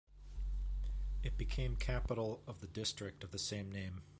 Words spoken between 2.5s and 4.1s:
the district of the same name.